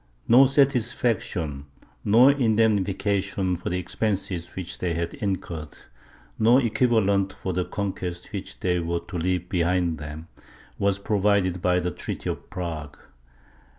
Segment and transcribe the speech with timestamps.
[0.27, 1.67] No satisfaction,
[2.03, 5.77] no indemnification for the expenses which they had incurred,
[6.39, 10.27] no equivalent for the conquests which they were to leave behind them,
[10.79, 12.97] was provided by the treaty of Prague.